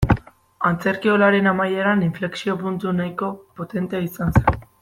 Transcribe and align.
Antzerkiolaren 0.69 1.49
amaiera 1.51 1.93
inflexio-puntu 2.07 2.97
nahiko 3.03 3.31
potentea 3.61 4.05
izan 4.11 4.39
zen. 4.39 4.63